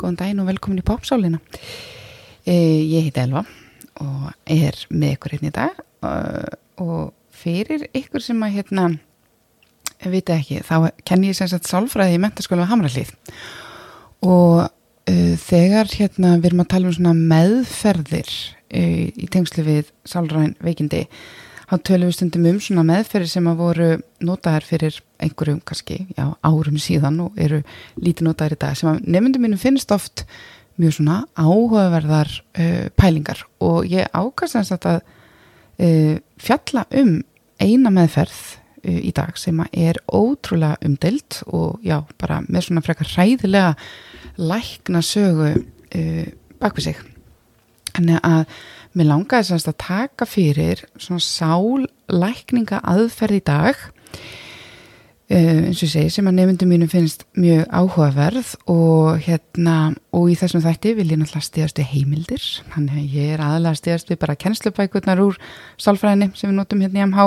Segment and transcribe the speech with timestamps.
[0.00, 1.40] góðan daginn og velkomin í Popsálina.
[2.46, 3.44] E, ég heiti Elva
[4.02, 8.86] og er með ykkur hérna í dag uh, og fyrir ykkur sem að hérna,
[10.04, 13.14] vita ekki, þá kenn ég sem sagt sálfræði í mentaskóla á Hamrallíð
[14.26, 19.92] og uh, þegar hérna við erum að tala um svona meðferðir uh, í tengslu við
[20.08, 21.06] sálræn veikindi
[21.66, 23.88] þá tölum við stundum um svona meðferðir sem að voru
[24.24, 27.62] notaðar fyrir einhverjum kannski, já, árum síðan og eru
[27.98, 30.26] lítið notaðar í dag sem að nefndum mínum finnst oft
[30.76, 33.42] mjög svona áhugaverðar uh, pælingar.
[33.64, 37.18] Og ég ákast að uh, fjalla um
[37.62, 38.38] eina meðferð
[38.84, 43.74] uh, í dag sem að er ótrúlega umdelt og já, bara með svona frekar ræðilega
[44.36, 46.24] lækna sögu uh,
[46.60, 47.04] bak við sig.
[47.96, 48.44] En að
[48.96, 53.82] Mér langaði semst að taka fyrir svona sálækninga aðferð í dag.
[55.26, 59.76] Uh, eins og segi sem að nefndum mínum finnst mjög áhugaverð og hérna
[60.14, 62.44] og í þessum þætti vil ég náttúrulega stíðast við heimildir.
[62.72, 65.40] Að ég er aðalega stíðast við bara kennslubækurnar úr
[65.82, 67.26] sálfræðinni sem við notum hérna í MH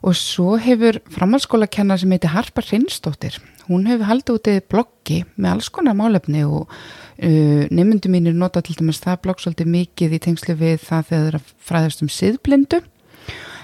[0.00, 5.52] og svo hefur framhalskóla kennar sem heitir Harpa Hrinsdóttir hún hefur haldið útið bloggi með
[5.54, 6.70] alls konar málefni og
[7.20, 11.10] Uh, nefndu mínir nota til dæmis það blogg svolítið mikið í tengslu við það þegar
[11.10, 12.78] það er að fræðast um siðblindu.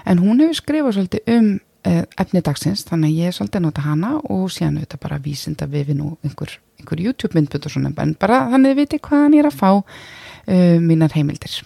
[0.05, 1.47] En hún hefur skrifað svolítið um
[1.89, 5.89] uh, efni dagsins þannig að ég svolítið nota hana og síðan auðvitað bara vísinda við
[5.89, 9.47] við nú einhver, einhver YouTube myndbund og svona en bara þannig að viti hvaðan ég
[9.47, 11.57] er að fá uh, mínar heimildir.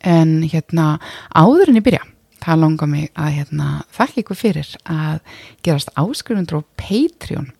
[0.00, 0.94] En hérna
[1.36, 2.06] áðurinn í byrja
[2.42, 5.18] það langar mig að hérna þakka ykkur fyrir að
[5.66, 7.50] gerast áskrifundur á Patreon.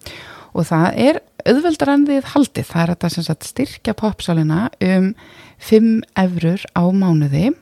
[0.50, 5.12] Og það er auðveldar en þið haldið, það er sem sagt styrkja popsálina um
[5.62, 5.90] 5
[6.24, 7.52] eurur á mánuði.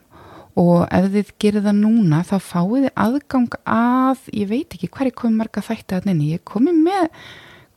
[0.59, 5.15] Og ef þið gerir það núna þá fáið þið aðgang að ég veit ekki hverju
[5.21, 7.05] komið marga þætti að nynni, ég komið með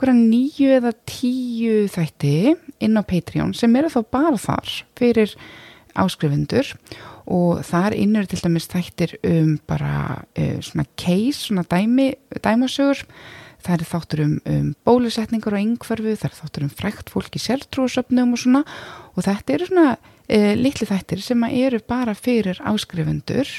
[0.01, 5.37] hverja nýju eða tíu þætti inn á Patreon sem eru þá bara þar fyrir
[5.99, 13.05] áskrifundur og þar innur til dæmis þættir um bara uh, svona case, svona dæmi, dæmasögur.
[13.63, 17.43] Það er þáttur um, um bólusetningar og yngverfu, það er þáttur um frækt fólk í
[17.43, 18.65] sértrúasöfnum og svona.
[19.15, 19.93] Og þetta eru svona
[20.27, 23.53] e, litli þættir sem eru bara fyrir áskrifundur.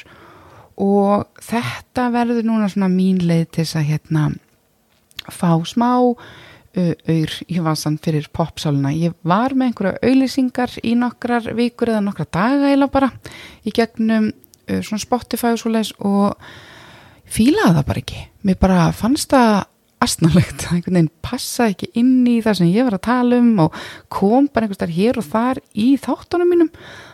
[0.83, 4.25] Og þetta verður núna svona mín leið til þess að hérna
[5.31, 5.93] fá smá
[6.73, 8.93] auður í vasan fyrir popsáluna.
[8.97, 13.11] Ég var með einhverja auðlýsingar í nokkrar vikur eða nokkra daga eila bara
[13.63, 14.31] í gegnum
[14.65, 16.39] svona Spotify og svo leiðis og
[17.29, 18.25] fílaði það bara ekki.
[18.47, 19.61] Mér bara fannst það
[20.03, 23.77] astnalegt, einhvern veginn passa ekki inn í það sem ég var að tala um og
[24.11, 26.71] kom bara einhvers þar hér og þar í þáttunum mínum,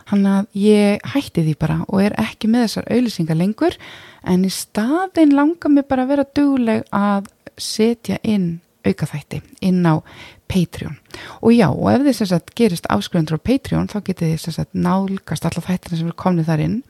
[0.09, 3.78] hann að ég hætti því bara og er ekki með þessar auðlýsingar lengur,
[4.25, 8.56] en í staðin langar mér bara að vera dugleg að setja inn
[8.89, 10.01] aukaþætti inn á
[10.50, 10.97] Patreon.
[11.41, 14.57] Og já, og ef þið sem sagt gerist áskrifendur á Patreon, þá getið þið sem
[14.57, 16.81] sagt nálgast alla þættina sem er komnið þar inn.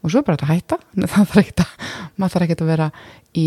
[0.00, 0.80] Og svo bara þetta hætta,
[1.12, 1.76] það þarf ekki að
[2.16, 2.88] maður þarf ekki að vera
[3.34, 3.46] í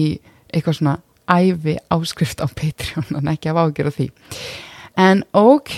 [0.54, 0.96] eitthvað svona
[1.34, 4.10] æfi áskrift á Patreon en ekki af ágjör á því.
[5.00, 5.76] En ok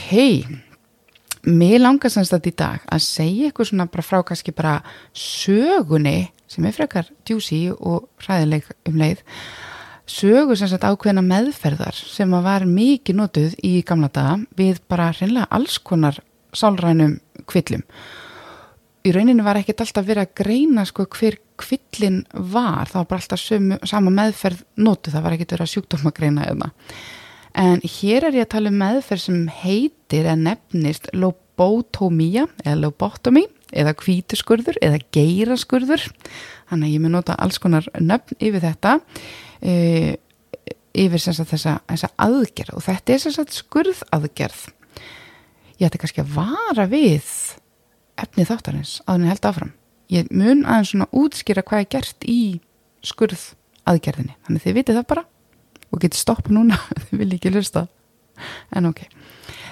[1.46, 4.80] mér langar semst að í dag að segja eitthvað svona bara frá kannski bara
[5.14, 9.22] sögunni sem er frekar djúsi og ræðileg um leið
[10.06, 15.12] sögur sem sagt ákveðina meðferðar sem að var mikið notuð í gamla daga við bara
[15.16, 16.20] hreinlega alls konar
[16.56, 17.18] sálrænum
[17.50, 17.84] kvillum
[19.06, 23.22] í rauninni var ekkert alltaf verið að greina sko hver kvillin var, það var bara
[23.22, 26.72] alltaf sömu, sama meðferð notu, það var ekkert verið að sjúkdóma greina eða.
[27.56, 33.46] En hér er ég að tala um meðferð sem heitir eða nefnist lobotomía eða lobotomy
[33.72, 36.04] eða kvítuskurður eða geiraskurður.
[36.72, 38.98] Þannig að ég mun nota alls konar nöfn yfir þetta,
[39.62, 40.16] e,
[40.96, 42.76] yfir þessa, þessa aðgerð.
[42.78, 44.64] Og þetta er þess að skurðaðgerð.
[45.76, 47.32] Ég ætti kannski að vara við
[48.22, 49.74] efnið þáttarins að henni held áfram.
[50.14, 52.42] Ég mun aðeins svona útskýra hvað er gert í
[53.06, 53.50] skurð
[53.90, 54.38] aðgerðinni.
[54.46, 55.26] Þannig þið vitið það bara
[55.92, 57.88] og getið stopp núna þið vil ekki lusta
[58.76, 59.04] en ok.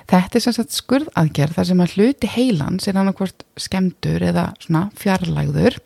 [0.09, 4.50] Þetta er sem sagt skurð aðgerð þar sem að hluti heilans er annarkvort skemdur eða
[4.63, 5.80] svona fjarlægður.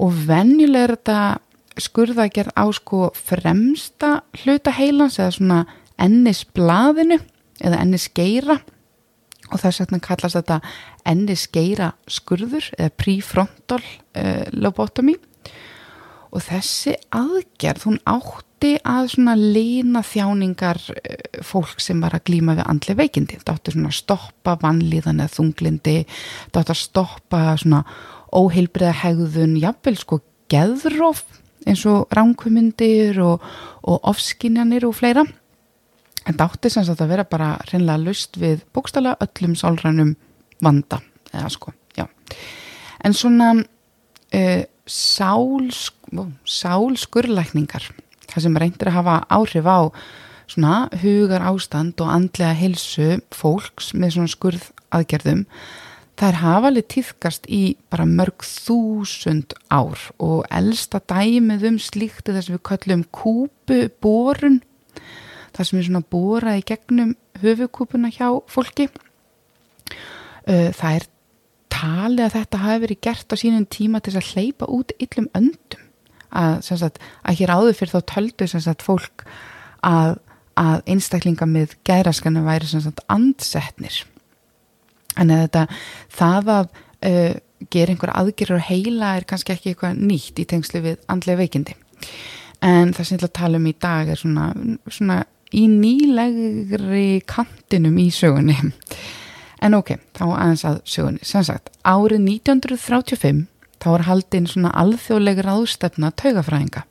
[0.00, 1.20] Og venjulega er þetta
[1.82, 5.60] skurðagerð á sko fremsta hluta heilans eða svona
[5.98, 7.20] ennisblaðinu
[7.64, 8.58] eða ennisgeira.
[9.48, 10.58] Og þess vegna kallast þetta
[11.08, 15.16] enni skeira skurður eða prefrontal uh, lobotomy.
[16.28, 22.58] Og þessi aðgerð hún átti að svona lína þjáningar uh, fólk sem var að glýma
[22.58, 23.40] við andli veikindi.
[23.40, 27.82] Þetta átti svona að stoppa vanlíðan eða þunglindi þetta átti að stoppa svona
[28.36, 30.20] óheilbriða hegðun jafnvel sko
[30.52, 31.24] geðróf
[31.66, 33.44] eins og ránkumundir og,
[33.82, 35.24] og ofskinjanir og fleira.
[36.28, 40.14] En það átti sem sagt að vera bara reynlega lust við bókstala öllum sálrænum
[40.64, 41.00] vanda
[41.32, 42.06] eða sko, já.
[43.04, 45.88] En svona uh, sáls,
[46.44, 47.88] sálskurlækningar
[48.28, 49.80] það sem reyndir að hafa áhrif á
[50.48, 55.44] svona hugar ástand og andlega hilsu fólks með svona skurð aðgerðum
[56.18, 57.60] Það er hafalega týðkast í
[57.92, 64.56] bara mörg þúsund ár og elsta dæmið um slíkti þess að við kallum kúpuborun,
[65.54, 68.88] það sem er svona borað í gegnum höfukúpuna hjá fólki.
[70.48, 71.08] Það er
[71.70, 75.86] talið að þetta hafi verið gert á sínum tíma til að hleypa út yllum öndum.
[76.34, 79.22] Að, sagt, að hér áður fyrir þá töldu sagt, fólk
[79.86, 80.18] að,
[80.58, 84.02] að einstaklinga með gæraskanu væri sagt, andsetnir
[85.18, 85.66] en þetta
[86.14, 86.72] það að
[87.10, 87.36] uh,
[87.72, 91.74] gera einhver aðgerður og heila er kannski ekki eitthvað nýtt í tengslu við andlega veikindi.
[92.64, 94.48] En það sem ég ætla að tala um í dag er svona,
[94.90, 95.18] svona
[95.54, 98.56] í nýlegri kantinum í sögunni.
[99.58, 101.24] En ok, þá aðeins að sögunni.
[101.26, 103.46] Sem sagt, árið 1935
[103.82, 106.84] þá var haldinn svona alþjóðleg ráðstefna taugafræðinga.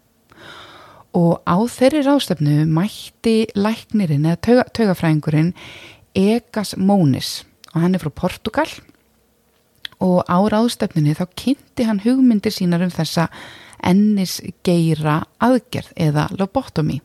[1.17, 5.53] Og á þeirri ráðstefnu mætti læknirinn eða tauga, taugafræðingurinn
[6.17, 7.41] Egas Mónis
[7.73, 8.69] og hann er frá Portugal
[10.03, 13.27] og á ráðstefnunni þá kynnti hann hugmyndir sínar um þessa
[13.85, 17.01] ennisgeira aðgerð eða lobotomi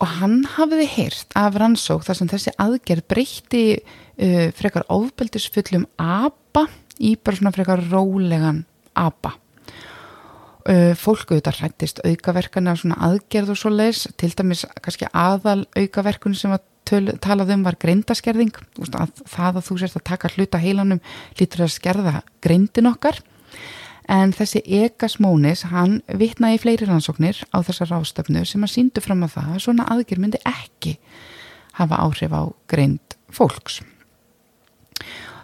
[0.00, 6.66] og hann hafiði heyrt af rannsók þar sem þessi aðgerð breytti uh, frekar ofbeldisfullum apa
[7.00, 8.64] í bara svona frekar rólegan
[8.98, 9.34] apa.
[10.68, 16.36] Uh, fólk auðvitað hrættist aukaverkana svona aðgerð og svo leis til dæmis kannski aðal aukaverkun
[16.36, 18.56] sem var töl, talað um var greindaskerðing
[18.90, 21.02] að það að þú sérst að taka hluta heilanum
[21.38, 23.20] lítur að skerða greindin okkar.
[24.10, 29.22] En þessi Egasmónis hann vitnaði í fleiri rannsóknir á þessar ástöfnu sem að síndu fram
[29.22, 30.96] að það að svona aðgjör myndi ekki
[31.78, 33.78] hafa áhrif á greind fólks.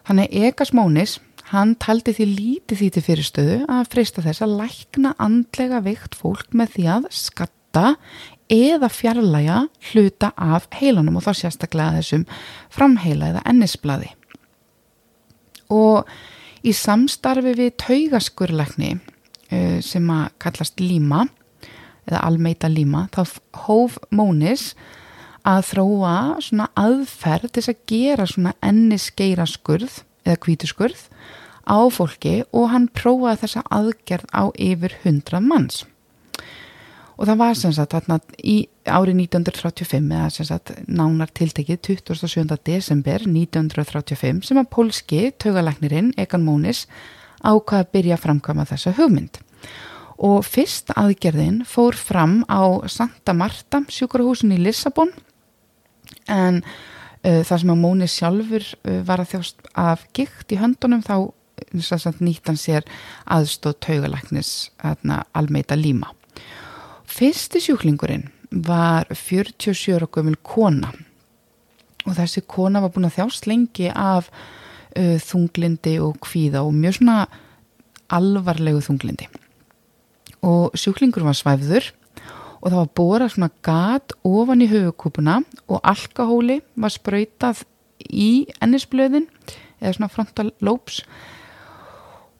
[0.06, 1.20] Þannig Egasmónis
[1.52, 6.50] hann taldi því lítið því til fyrirstöðu að freysta þess að lækna andlega veikt fólk
[6.50, 7.54] með því að skatta
[8.52, 12.26] eða fjarlæga hluta af heilanum og þá sérstaklega þessum
[12.72, 14.12] framheila eða ennisbladi.
[15.74, 16.06] Og
[16.66, 21.26] í samstarfi við taugaskurleikni uh, sem að kallast líma
[22.06, 23.22] eða almeita líma þá
[23.66, 24.74] hóf Mónis
[25.46, 31.06] að þróa svona aðferð til að gera svona ennisgeira skurð eða kvítuskurð
[31.66, 35.84] á fólki og hann prófaði þessa aðgerð á yfir hundra manns
[37.16, 42.56] og það var sem sagt þarna í árið 1935 eða sem sagt nánar tiltekið 27.
[42.66, 46.84] desember 1935 sem að pólski taugalæknirinn Egan Mónis
[47.40, 49.40] ákvaða að byrja að framkama þessa hugmynd
[50.16, 55.12] og fyrst aðgerðin fór fram á Santa Marta sjúkrahúsin í Lissabon
[56.32, 61.04] en uh, það sem að Mónis sjálfur uh, var að þjást af gikt í höndunum
[61.04, 61.32] þá
[62.20, 62.84] nýttan sér
[63.32, 64.70] aðstóð taugalæknis
[65.32, 66.12] almeita líma
[67.16, 68.28] Fyrsti sjúklingurinn
[68.66, 70.92] var 47 ára gömul kona.
[72.06, 77.00] Og þessi kona var búin að þjást lengi af uh, þunglindi og kvíða og mjög
[77.00, 77.24] svona
[78.12, 79.26] alvarlegu þunglindi
[80.46, 81.90] og sjúklingur var svæfður
[82.60, 87.62] og það var bórað svona gat ofan í höfukúpuna og alkahóli var sprautað
[88.06, 89.28] í ennisblöðin
[89.80, 91.02] eða svona frontal lobes.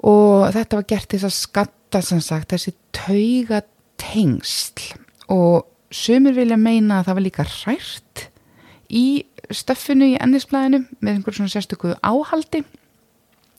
[0.07, 3.63] Og þetta var gert þess að skatta sem sagt þessi tauga
[4.17, 4.95] tengsl
[5.33, 8.27] og sömur vilja meina að það var líka hrært
[8.89, 9.07] í
[9.53, 12.63] stöffinu í ennisblæðinu með einhverjum svona sérstöku áhaldi.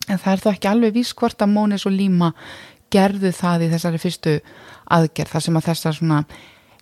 [0.07, 2.31] En það er þá ekki alveg vís hvort að Mónis og Líma
[2.93, 4.33] gerðu það í þessari fyrstu
[4.95, 6.19] aðgerð þar sem að þessar svona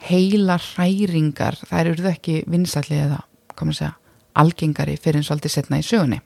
[0.06, 3.22] heila hræringar það eru ekki vinsallið eða
[3.74, 3.94] segja,
[4.36, 6.22] algengari fyrir eins og aldrei setna í sögunni.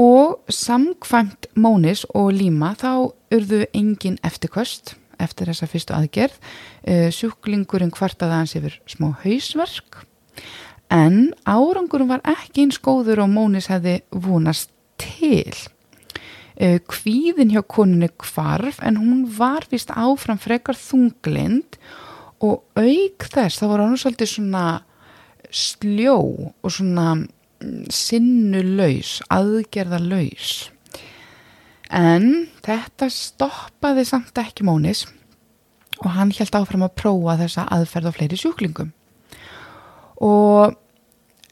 [0.00, 6.38] Og samkvæmt Mónis og Líma þá urðu engin eftirkvöst eftir þessa fyrstu aðgerð.
[6.84, 10.04] Uh, sjúklingurinn kvartaði hans yfir smá hausverk
[10.92, 15.54] en árangurum var ekki eins góður og Mónis hefði vonast til.
[16.54, 21.80] Uh, kvíðin hjá koninu kvarf en hún var vist áfram frekar þunglind
[22.44, 24.66] og auk þess það var hann svolítið svona
[25.54, 26.18] sljó
[26.62, 30.54] og svona mm, sinnulaus, aðgerðalaus
[31.94, 35.04] En þetta stoppaði samt ekki Mónis
[36.02, 38.90] og hann held áfram að prófa þessa aðferð á fleiri sjúklingum.
[40.26, 40.74] Og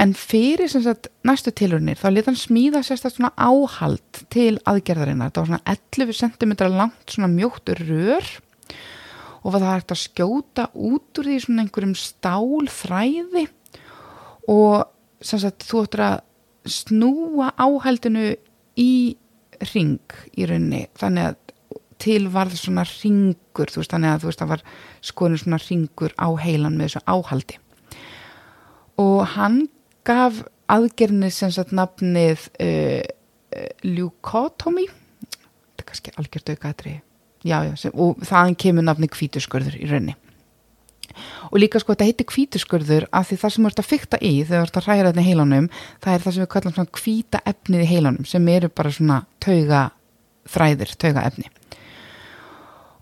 [0.03, 5.31] en fyrir sagt, næstu tilurinnir þá leta hann smíða sérstaklega svona áhald til aðgerðarinnar.
[5.31, 8.33] Það var svona 11 cm langt svona mjóttur rör
[9.43, 13.47] og það hægt að skjóta út úr því svona einhverjum stálþræði
[14.51, 14.89] og
[15.23, 16.21] sem sagt þú ættir að
[16.67, 18.33] snúa áhaldinu
[18.79, 18.93] í
[19.73, 21.39] ring í rauninni þannig að
[22.03, 24.65] til varð svona ringur þú veist þannig að þú veist það var
[25.11, 27.61] skoðinu svona ringur á heilan með þessu áhaldi.
[29.03, 29.61] Og hann
[30.07, 30.43] gaf
[30.73, 33.01] aðgerðinni sem sagt nafnið uh,
[33.55, 34.89] uh, leukotomy.
[35.31, 36.99] Þetta er kannski algjört aukaðri
[37.43, 40.19] já já sem, og þaðan kemur nafnið kvítuskurður í rauninni
[41.51, 44.33] og líka sko þetta heitir kvítuskurður af því það sem þú ert að fykta í
[44.43, 46.95] þegar þú ert að hræra þetta í heilanum það er það sem við kallum svona
[47.01, 49.83] kvíta efnið í heilanum sem eru bara svona tauga
[50.53, 51.49] þræðir, tauga efni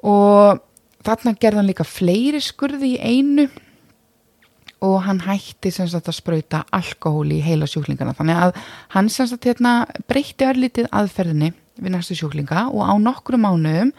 [0.06, 0.60] og
[1.04, 3.48] þarna gerðan líka fleiri skurði í einu
[4.80, 8.14] og hann hætti sem sagt að spröyta alkohól í heila sjúklingana.
[8.16, 8.60] Þannig að
[8.94, 9.74] hann sem sagt hérna
[10.08, 13.92] breytti örlítið aðferðinni við næstu sjúklinga og á nokkru mánuðum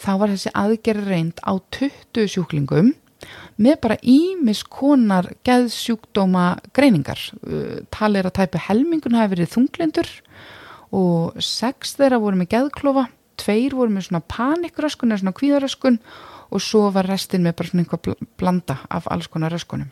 [0.00, 2.94] þá var þessi aðgerð reynd á 20 sjúklingum
[3.60, 6.46] með bara ímis konar geðsjúkdóma
[6.76, 7.20] greiningar.
[7.44, 10.12] Uh, talir að tæpu helmingun hafi verið þunglindur
[10.96, 13.06] og sex þeirra voru með geðklofa
[13.40, 15.98] tveir voru með svona panikröskun eða svona kvíðaröskun
[16.50, 19.90] og svo var restin með bara svona einhvað blanda af alls konar röskunum